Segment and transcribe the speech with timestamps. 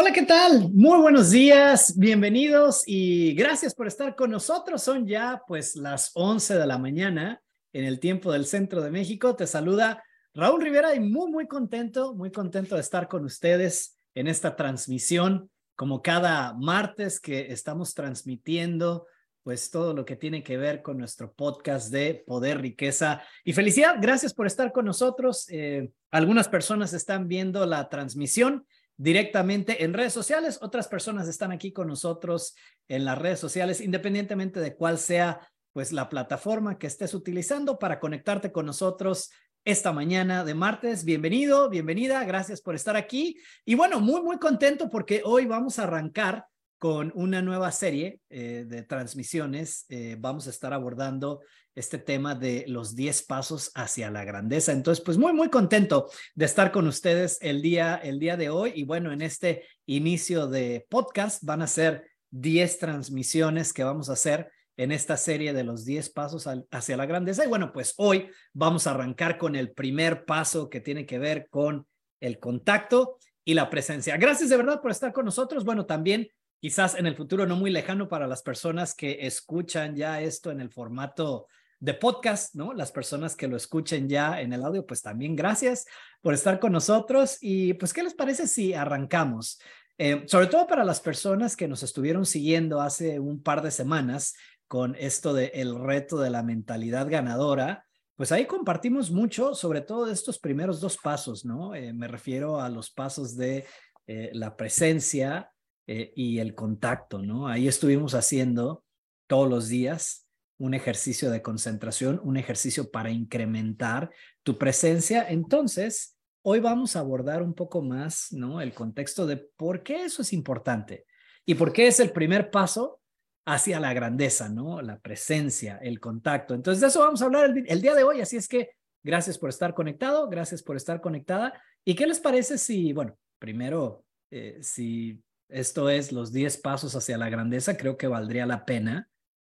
[0.00, 0.70] Hola, ¿qué tal?
[0.74, 4.80] Muy buenos días, bienvenidos y gracias por estar con nosotros.
[4.80, 9.34] Son ya pues las 11 de la mañana en el tiempo del centro de México.
[9.34, 14.28] Te saluda Raúl Rivera y muy, muy contento, muy contento de estar con ustedes en
[14.28, 19.08] esta transmisión, como cada martes que estamos transmitiendo
[19.42, 23.96] pues todo lo que tiene que ver con nuestro podcast de Poder, Riqueza y Felicidad.
[24.00, 25.48] Gracias por estar con nosotros.
[25.50, 28.64] Eh, algunas personas están viendo la transmisión
[28.98, 30.58] directamente en redes sociales.
[30.60, 32.54] Otras personas están aquí con nosotros
[32.88, 35.40] en las redes sociales, independientemente de cuál sea
[35.72, 39.30] pues la plataforma que estés utilizando para conectarte con nosotros
[39.64, 41.04] esta mañana de martes.
[41.04, 43.38] Bienvenido, bienvenida, gracias por estar aquí.
[43.64, 46.46] Y bueno, muy, muy contento porque hoy vamos a arrancar
[46.78, 49.84] con una nueva serie eh, de transmisiones.
[49.88, 51.40] Eh, vamos a estar abordando
[51.74, 54.72] este tema de los 10 pasos hacia la grandeza.
[54.72, 58.72] Entonces, pues muy, muy contento de estar con ustedes el día, el día de hoy.
[58.74, 64.14] Y bueno, en este inicio de podcast van a ser 10 transmisiones que vamos a
[64.14, 67.44] hacer en esta serie de los 10 pasos hacia la grandeza.
[67.44, 71.48] Y bueno, pues hoy vamos a arrancar con el primer paso que tiene que ver
[71.50, 71.86] con
[72.20, 74.16] el contacto y la presencia.
[74.16, 75.64] Gracias de verdad por estar con nosotros.
[75.64, 76.28] Bueno, también
[76.60, 80.60] quizás en el futuro no muy lejano para las personas que escuchan ya esto en
[80.60, 81.46] el formato
[81.80, 82.72] de podcast, ¿no?
[82.72, 85.86] Las personas que lo escuchen ya en el audio, pues también gracias
[86.20, 87.38] por estar con nosotros.
[87.40, 89.60] Y pues, ¿qué les parece si arrancamos?
[89.96, 94.34] Eh, sobre todo para las personas que nos estuvieron siguiendo hace un par de semanas
[94.66, 97.84] con esto de el reto de la mentalidad ganadora,
[98.16, 101.74] pues ahí compartimos mucho sobre todo estos primeros dos pasos, ¿no?
[101.74, 103.64] Eh, me refiero a los pasos de
[104.06, 105.50] eh, la presencia,
[105.90, 107.48] eh, y el contacto, ¿no?
[107.48, 108.84] Ahí estuvimos haciendo
[109.26, 114.10] todos los días un ejercicio de concentración, un ejercicio para incrementar
[114.42, 115.26] tu presencia.
[115.26, 118.60] Entonces, hoy vamos a abordar un poco más, ¿no?
[118.60, 121.06] El contexto de por qué eso es importante
[121.46, 123.00] y por qué es el primer paso
[123.46, 124.82] hacia la grandeza, ¿no?
[124.82, 126.52] La presencia, el contacto.
[126.52, 128.20] Entonces, de eso vamos a hablar el, día de hoy.
[128.20, 128.72] Así es que
[129.02, 131.58] gracias por estar conectado, gracias por estar conectada.
[131.82, 137.18] ¿Y qué les parece si, bueno, primero, eh, si esto es los 10 pasos hacia
[137.18, 139.08] la grandeza, creo que valdría la pena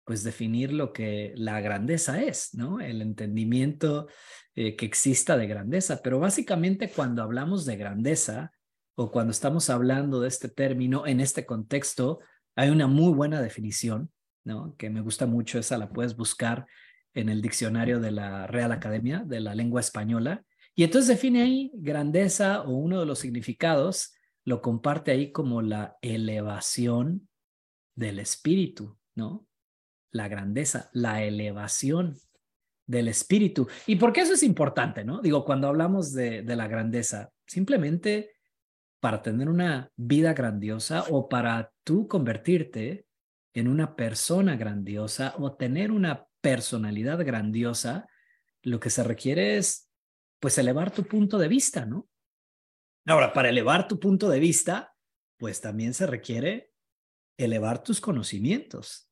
[0.04, 2.80] pues definir lo que la grandeza es, ¿no?
[2.80, 4.06] El entendimiento
[4.54, 6.00] eh, que exista de grandeza.
[6.02, 8.52] Pero básicamente cuando hablamos de grandeza
[8.96, 12.20] o cuando estamos hablando de este término en este contexto,
[12.54, 14.10] hay una muy buena definición,
[14.44, 14.76] ¿no?
[14.76, 16.66] Que me gusta mucho, esa la puedes buscar
[17.14, 20.44] en el diccionario de la Real Academia de la Lengua Española.
[20.74, 24.13] Y entonces define ahí grandeza o uno de los significados
[24.44, 27.28] lo comparte ahí como la elevación
[27.94, 29.46] del espíritu, ¿no?
[30.10, 32.18] La grandeza, la elevación
[32.86, 33.66] del espíritu.
[33.86, 35.20] ¿Y por qué eso es importante, no?
[35.20, 38.32] Digo, cuando hablamos de, de la grandeza, simplemente
[39.00, 43.06] para tener una vida grandiosa o para tú convertirte
[43.54, 48.08] en una persona grandiosa o tener una personalidad grandiosa,
[48.62, 49.88] lo que se requiere es,
[50.40, 52.08] pues, elevar tu punto de vista, ¿no?
[53.06, 54.94] Ahora, para elevar tu punto de vista,
[55.36, 56.72] pues también se requiere
[57.36, 59.10] elevar tus conocimientos,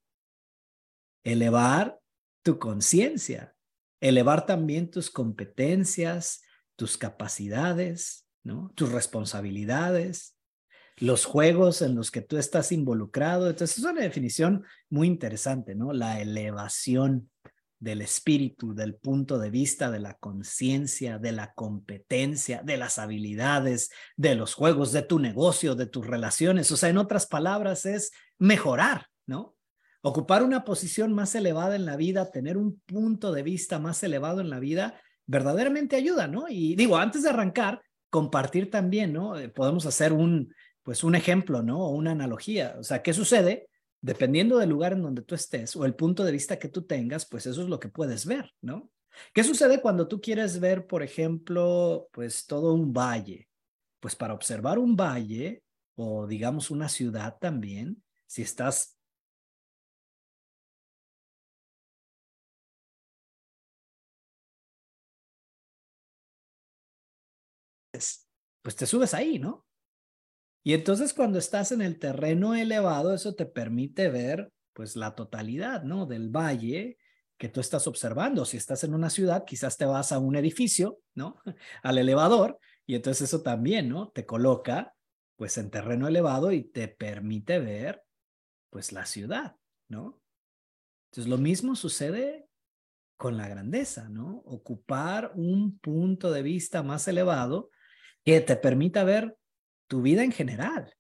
[1.25, 2.01] elevar
[2.43, 3.55] tu conciencia,
[4.01, 6.43] elevar también tus competencias,
[6.77, 8.27] tus capacidades,
[8.75, 10.37] tus responsabilidades,
[10.97, 13.51] los juegos en los que tú estás involucrado.
[13.51, 15.93] Entonces, es una definición muy interesante, ¿no?
[15.93, 17.31] La elevación
[17.83, 23.91] del espíritu, del punto de vista de la conciencia, de la competencia, de las habilidades,
[24.17, 26.71] de los juegos, de tu negocio, de tus relaciones.
[26.71, 29.57] O sea, en otras palabras, es mejorar, ¿no?
[30.01, 34.41] Ocupar una posición más elevada en la vida, tener un punto de vista más elevado
[34.41, 36.45] en la vida, verdaderamente ayuda, ¿no?
[36.49, 39.37] Y digo, antes de arrancar, compartir también, ¿no?
[39.37, 40.55] Eh, podemos hacer un,
[40.85, 41.81] pues un ejemplo, ¿no?
[41.81, 42.77] O una analogía.
[42.79, 43.69] O sea, ¿qué sucede
[44.03, 47.27] dependiendo del lugar en donde tú estés o el punto de vista que tú tengas,
[47.27, 48.91] pues eso es lo que puedes ver, ¿no?
[49.35, 53.49] ¿Qué sucede cuando tú quieres ver, por ejemplo, pues todo un valle?
[54.01, 55.65] Pues para observar un valle
[55.97, 58.99] o digamos una ciudad también, si estás
[68.63, 69.67] pues te subes ahí, ¿no?
[70.63, 75.83] Y entonces cuando estás en el terreno elevado, eso te permite ver pues la totalidad,
[75.83, 76.07] ¿no?
[76.07, 76.99] Del valle
[77.37, 78.45] que tú estás observando.
[78.45, 81.37] Si estás en una ciudad, quizás te vas a un edificio, ¿no?
[81.83, 84.11] Al elevador y entonces eso también, ¿no?
[84.11, 84.95] Te coloca
[85.37, 88.05] pues en terreno elevado y te permite ver
[88.71, 89.57] pues la ciudad,
[89.89, 90.21] ¿no?
[91.11, 92.47] Entonces lo mismo sucede
[93.17, 94.43] con la grandeza, ¿no?
[94.47, 97.71] Ocupar un punto de vista más elevado
[98.25, 99.37] que te permita ver
[99.93, 100.91] tu vida en general,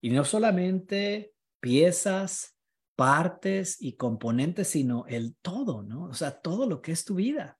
[0.00, 2.56] Y no solamente piezas,
[2.96, 6.04] partes y componentes, sino el todo, ¿no?
[6.04, 7.58] O sea, todo lo que es tu vida,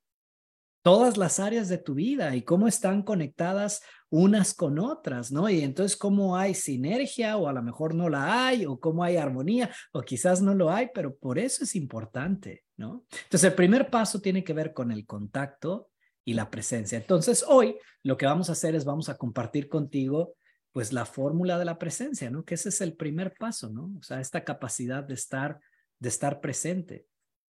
[0.83, 5.51] todas las áreas de tu vida y cómo están conectadas unas con otras, ¿no?
[5.51, 9.19] Y entonces cómo hay sinergia o a lo mejor no la hay o cómo hay
[9.19, 13.05] armonía o quizás no lo hay, pero por eso es importante, ¿no?
[13.25, 15.91] Entonces el primer paso tiene que ver con el contacto
[16.25, 16.99] y la presencia.
[16.99, 20.35] Entonces hoy lo que vamos a hacer es vamos a compartir contigo
[20.73, 22.45] pues la fórmula de la presencia, ¿no?
[22.45, 23.93] Que ese es el primer paso, ¿no?
[23.99, 25.59] O sea, esta capacidad de estar,
[25.99, 27.07] de estar presente.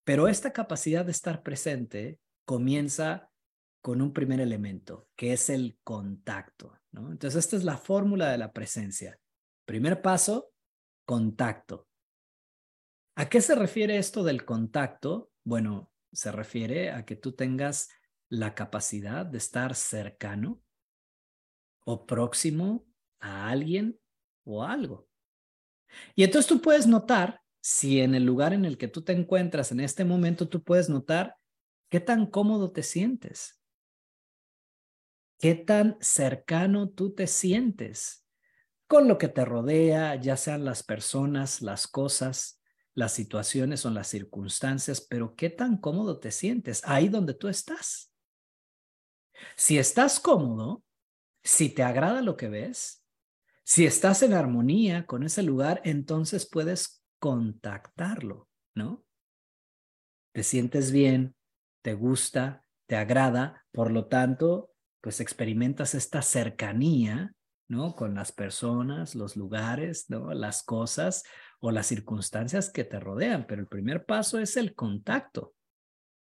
[0.05, 3.31] Pero esta capacidad de estar presente comienza
[3.83, 7.13] con un primer elemento, que es el contacto, ¿no?
[7.13, 9.19] Entonces, esta es la fórmula de la presencia.
[9.67, 10.51] Primer paso,
[11.05, 11.87] contacto.
[13.17, 15.31] ¿A qué se refiere esto del contacto?
[15.45, 17.89] Bueno, se refiere a que tú tengas
[18.33, 20.63] la capacidad de estar cercano
[21.85, 22.87] o próximo
[23.21, 24.01] a alguien
[24.45, 25.07] o algo.
[26.15, 29.71] Y entonces tú puedes notar si en el lugar en el que tú te encuentras
[29.71, 31.37] en este momento, tú puedes notar
[31.91, 33.61] qué tan cómodo te sientes,
[35.39, 38.27] qué tan cercano tú te sientes
[38.87, 42.63] con lo que te rodea, ya sean las personas, las cosas,
[42.95, 48.12] las situaciones o las circunstancias, pero qué tan cómodo te sientes ahí donde tú estás.
[49.57, 50.83] Si estás cómodo,
[51.43, 53.05] si te agrada lo que ves,
[53.65, 59.05] si estás en armonía con ese lugar, entonces puedes contactarlo, ¿no?
[60.33, 61.37] Te sientes bien,
[61.83, 67.35] te gusta, te agrada, por lo tanto, pues experimentas esta cercanía,
[67.69, 67.95] ¿no?
[67.95, 70.33] Con las personas, los lugares, ¿no?
[70.35, 71.25] Las cosas
[71.61, 75.55] o las circunstancias que te rodean, pero el primer paso es el contacto.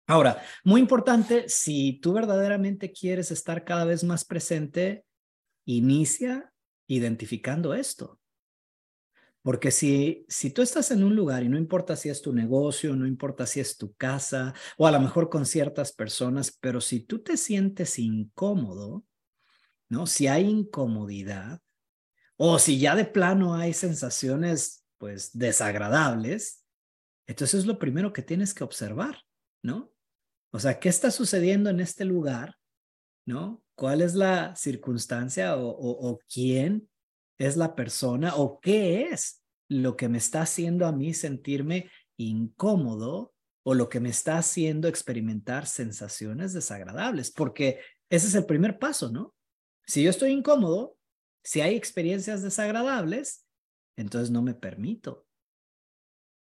[0.07, 5.05] Ahora, muy importante, si tú verdaderamente quieres estar cada vez más presente,
[5.65, 6.53] inicia
[6.87, 8.19] identificando esto.
[9.41, 12.95] Porque si, si tú estás en un lugar y no importa si es tu negocio,
[12.95, 17.01] no importa si es tu casa o a lo mejor con ciertas personas, pero si
[17.01, 19.05] tú te sientes incómodo,
[19.89, 20.05] ¿no?
[20.05, 21.61] Si hay incomodidad
[22.37, 26.65] o si ya de plano hay sensaciones pues desagradables,
[27.25, 29.17] entonces es lo primero que tienes que observar,
[29.61, 29.93] ¿no?
[30.57, 32.55] O sea, ¿qué está sucediendo en este lugar?
[33.25, 33.63] ¿No?
[33.77, 36.89] cuál es la circunstancia o, quién
[37.37, 43.33] es la persona o qué es lo que me está haciendo a mí sentirme incómodo
[43.63, 47.79] o lo que me está haciendo experimentar sensaciones desagradables, porque
[48.09, 49.35] ese es el primer paso, ¿no?
[49.85, 50.97] Si yo estoy incómodo,
[51.43, 53.45] si hay experiencias desagradables,
[53.95, 55.26] entonces no me permito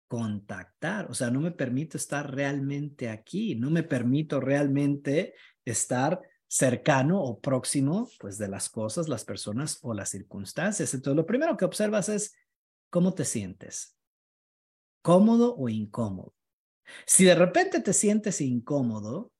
[0.08, 5.34] contactar, o sea, no me permito estar realmente aquí, no me permito realmente
[5.64, 10.94] estar cercano o próximo, pues, de las cosas, las personas o las circunstancias.
[10.94, 12.34] Entonces, lo primero que observas es
[12.88, 13.96] cómo te sientes,
[15.02, 16.34] cómodo o incómodo.
[17.06, 19.30] Si de repente te sientes incómodo,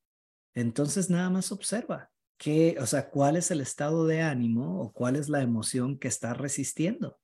[0.55, 5.17] entonces nada más observa qué, o sea, cuál es el estado de ánimo o cuál
[5.17, 7.19] es la emoción que estás resistiendo.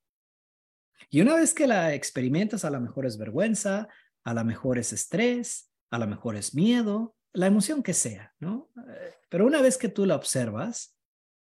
[1.10, 3.88] Y una vez que la experimentas, a lo mejor es vergüenza,
[4.24, 8.70] a lo mejor es estrés, a lo mejor es miedo, la emoción que sea, ¿no?
[8.88, 10.96] Eh, pero una vez que tú la observas,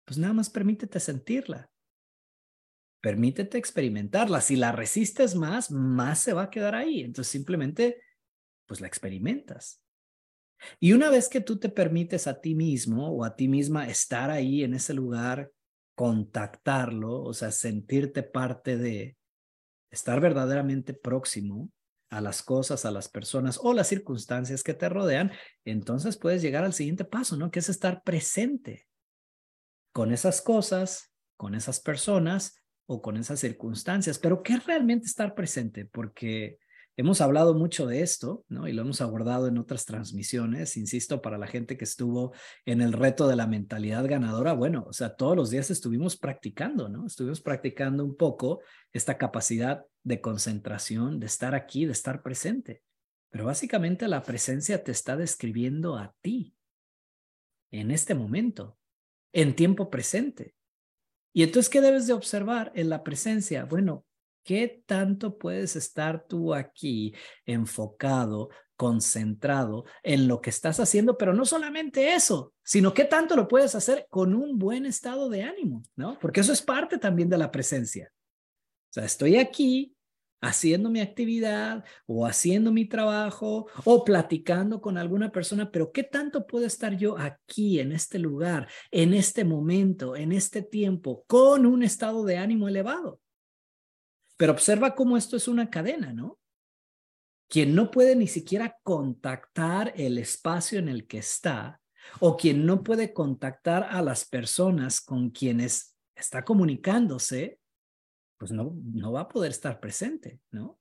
[0.05, 1.69] pues nada más permítete sentirla.
[3.01, 4.41] Permítete experimentarla.
[4.41, 7.01] Si la resistes más, más se va a quedar ahí.
[7.01, 8.01] Entonces simplemente,
[8.65, 9.81] pues la experimentas.
[10.79, 14.29] Y una vez que tú te permites a ti mismo o a ti misma estar
[14.29, 15.51] ahí en ese lugar,
[15.95, 19.17] contactarlo, o sea, sentirte parte de,
[19.91, 21.69] estar verdaderamente próximo,
[22.11, 25.31] a las cosas, a las personas o las circunstancias que te rodean,
[25.63, 27.49] entonces puedes llegar al siguiente paso, ¿no?
[27.51, 28.85] Que es estar presente
[29.93, 32.55] con esas cosas, con esas personas
[32.85, 34.19] o con esas circunstancias.
[34.19, 35.85] Pero ¿qué es realmente estar presente?
[35.85, 36.59] Porque
[36.97, 38.67] hemos hablado mucho de esto, ¿no?
[38.67, 42.33] Y lo hemos abordado en otras transmisiones, insisto, para la gente que estuvo
[42.65, 46.89] en el reto de la mentalidad ganadora, bueno, o sea, todos los días estuvimos practicando,
[46.89, 47.05] ¿no?
[47.05, 52.81] Estuvimos practicando un poco esta capacidad de concentración, de estar aquí, de estar presente.
[53.29, 56.53] Pero básicamente la presencia te está describiendo a ti
[57.71, 58.77] en este momento,
[59.31, 60.55] en tiempo presente.
[61.33, 63.63] Y entonces, ¿qué debes de observar en la presencia?
[63.63, 64.05] Bueno,
[64.43, 67.13] ¿qué tanto puedes estar tú aquí
[67.45, 71.17] enfocado, concentrado en lo que estás haciendo?
[71.17, 75.43] Pero no solamente eso, sino qué tanto lo puedes hacer con un buen estado de
[75.43, 76.17] ánimo, ¿no?
[76.19, 78.11] Porque eso es parte también de la presencia.
[78.89, 79.95] O sea, estoy aquí
[80.41, 86.47] haciendo mi actividad o haciendo mi trabajo o platicando con alguna persona, pero ¿qué tanto
[86.47, 91.83] puedo estar yo aquí, en este lugar, en este momento, en este tiempo, con un
[91.83, 93.19] estado de ánimo elevado?
[94.41, 96.39] Pero observa cómo esto es una cadena, ¿no?
[97.47, 101.79] Quien no puede ni siquiera contactar el espacio en el que está
[102.21, 107.59] o quien no puede contactar a las personas con quienes está comunicándose,
[108.39, 110.79] pues no, no va a poder estar presente, ¿no?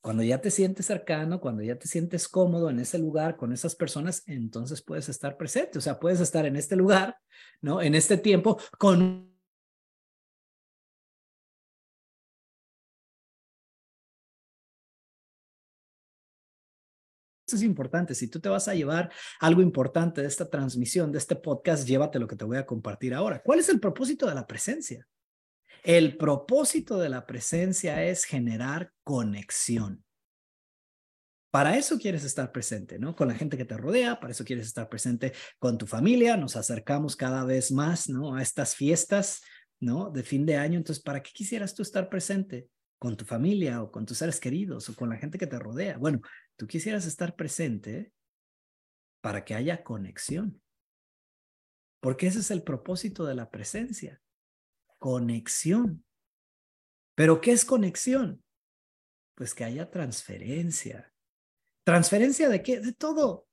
[0.00, 3.74] Cuando ya te sientes cercano, cuando ya te sientes cómodo en ese lugar con esas
[3.74, 5.78] personas, entonces puedes estar presente.
[5.78, 7.18] O sea, puedes estar en este lugar,
[7.60, 7.82] ¿no?
[7.82, 9.33] En este tiempo con
[17.46, 18.14] Es importante.
[18.14, 22.18] Si tú te vas a llevar algo importante de esta transmisión, de este podcast, llévate
[22.18, 23.42] lo que te voy a compartir ahora.
[23.42, 25.06] ¿Cuál es el propósito de la presencia?
[25.82, 30.02] El propósito de la presencia es generar conexión.
[31.50, 33.14] Para eso quieres estar presente, ¿no?
[33.14, 36.36] Con la gente que te rodea, para eso quieres estar presente con tu familia.
[36.36, 38.34] Nos acercamos cada vez más, ¿no?
[38.34, 39.42] A estas fiestas,
[39.78, 40.10] ¿no?
[40.10, 40.78] De fin de año.
[40.78, 42.66] Entonces, ¿para qué quisieras tú estar presente?
[42.98, 45.98] Con tu familia o con tus seres queridos o con la gente que te rodea.
[45.98, 46.22] Bueno,
[46.56, 48.12] tú quisieras estar presente
[49.20, 50.60] para que haya conexión.
[52.00, 54.20] Porque ese es el propósito de la presencia
[55.04, 56.02] conexión.
[57.14, 58.42] ¿Pero qué es conexión?
[59.34, 61.12] Pues que haya transferencia.
[61.84, 62.80] ¿Transferencia de qué?
[62.80, 63.46] De todo.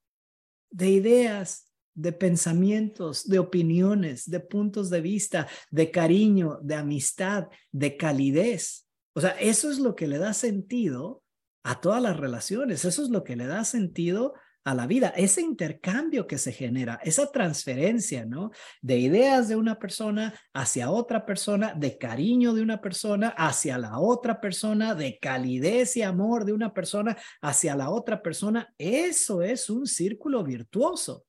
[0.70, 7.98] De ideas, de pensamientos, de opiniones, de puntos de vista, de cariño, de amistad, de
[7.98, 8.88] calidez.
[9.14, 11.22] O sea, eso es lo que le da sentido
[11.64, 12.86] a todas las relaciones.
[12.86, 17.00] Eso es lo que le da sentido a la vida, ese intercambio que se genera,
[17.04, 18.52] esa transferencia, ¿no?
[18.82, 23.98] De ideas de una persona hacia otra persona, de cariño de una persona hacia la
[23.98, 29.70] otra persona, de calidez y amor de una persona hacia la otra persona, eso es
[29.70, 31.26] un círculo virtuoso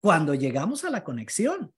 [0.00, 1.72] cuando llegamos a la conexión.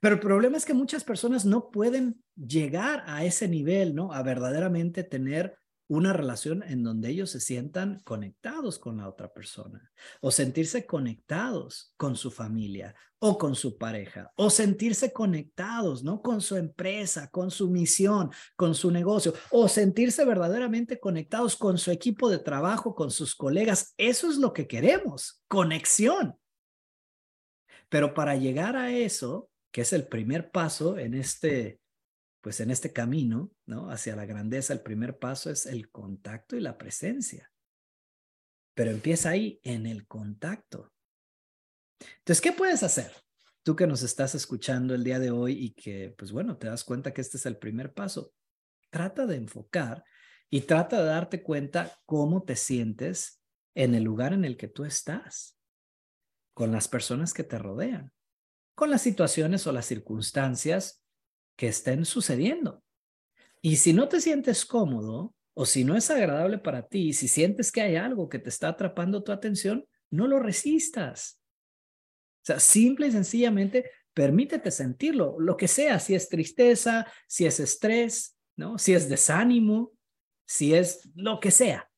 [0.00, 4.12] Pero el problema es que muchas personas no pueden llegar a ese nivel, ¿no?
[4.12, 5.56] A verdaderamente tener
[5.88, 11.92] una relación en donde ellos se sientan conectados con la otra persona o sentirse conectados
[11.96, 16.22] con su familia o con su pareja o sentirse conectados, ¿no?
[16.22, 21.90] Con su empresa, con su misión, con su negocio o sentirse verdaderamente conectados con su
[21.90, 23.94] equipo de trabajo, con sus colegas.
[23.96, 26.36] Eso es lo que queremos, conexión.
[27.88, 31.78] Pero para llegar a eso, que es el primer paso en este
[32.46, 33.90] pues en este camino, ¿no?
[33.90, 37.50] Hacia la grandeza, el primer paso es el contacto y la presencia.
[38.72, 40.92] Pero empieza ahí, en el contacto.
[42.18, 43.10] Entonces, ¿qué puedes hacer?
[43.64, 46.84] Tú que nos estás escuchando el día de hoy y que, pues bueno, te das
[46.84, 48.32] cuenta que este es el primer paso.
[48.90, 50.04] Trata de enfocar
[50.48, 53.42] y trata de darte cuenta cómo te sientes
[53.74, 55.58] en el lugar en el que tú estás,
[56.54, 58.12] con las personas que te rodean,
[58.76, 61.02] con las situaciones o las circunstancias
[61.56, 62.82] que estén sucediendo.
[63.62, 67.72] Y si no te sientes cómodo o si no es agradable para ti, si sientes
[67.72, 71.40] que hay algo que te está atrapando tu atención, no lo resistas.
[72.42, 77.60] O sea, simple y sencillamente permítete sentirlo, lo que sea, si es tristeza, si es
[77.60, 78.78] estrés, ¿no?
[78.78, 79.92] Si es desánimo,
[80.46, 81.90] si es lo que sea.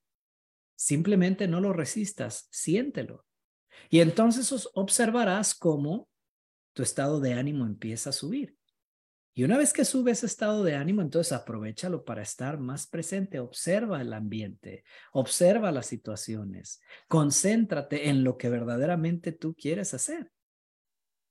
[0.76, 3.24] Simplemente no lo resistas, siéntelo.
[3.90, 6.08] Y entonces observarás cómo
[6.72, 8.57] tu estado de ánimo empieza a subir.
[9.38, 13.38] Y una vez que sube ese estado de ánimo, entonces aprovechalo para estar más presente,
[13.38, 20.32] observa el ambiente, observa las situaciones, concéntrate en lo que verdaderamente tú quieres hacer.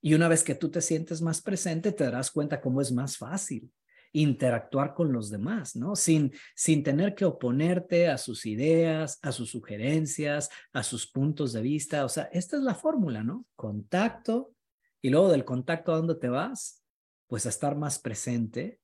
[0.02, 3.18] Y una vez que tú te sientes más presente, te darás cuenta cómo es más
[3.18, 3.70] fácil
[4.14, 5.98] interactuar con los demás, ¿no?
[5.98, 11.62] Sin, sin tener que oponerte a sus ideas, a sus sugerencias, a sus puntos de
[11.62, 12.06] vista.
[12.06, 13.46] O sea, esta es la fórmula, ¿no?
[13.58, 14.54] Contacto
[15.02, 16.87] y luego del contacto a dónde te vas,
[17.28, 18.80] pues a estar más presente.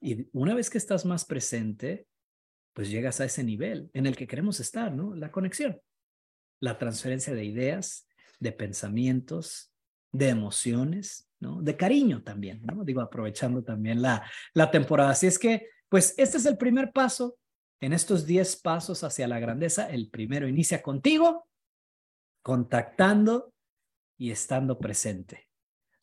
[0.00, 2.06] Y una vez que estás más presente,
[2.72, 5.14] pues llegas a ese nivel en el que queremos estar, ¿no?
[5.14, 5.80] La conexión,
[6.60, 8.08] la transferencia de ideas,
[8.40, 9.72] de pensamientos,
[10.10, 11.62] de emociones, ¿no?
[11.62, 12.84] De cariño también, ¿no?
[12.84, 15.10] Digo, aprovechando también la, la temporada.
[15.10, 17.36] Así es que, pues este es el primer paso
[17.80, 19.90] en estos 10 pasos hacia la grandeza.
[19.90, 21.46] El primero inicia contigo,
[22.42, 23.52] contactando
[24.16, 25.48] y estando presente.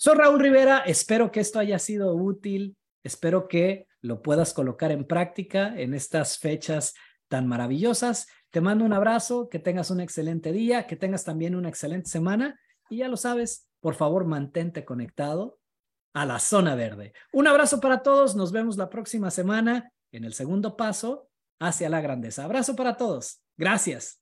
[0.02, 5.06] Soy Raúl Rivera, espero que esto haya sido útil, espero que lo puedas colocar en
[5.06, 6.94] práctica en estas fechas
[7.28, 8.28] tan maravillosas.
[8.50, 12.58] Te mando un abrazo, que tengas un excelente día, que tengas también una excelente semana
[12.90, 15.60] y ya lo sabes, por favor mantente conectado
[16.14, 17.12] a la zona verde.
[17.34, 21.28] Un abrazo para todos, nos vemos la próxima semana en el segundo paso
[21.60, 22.46] hacia la grandeza.
[22.46, 24.22] Abrazo para todos, gracias.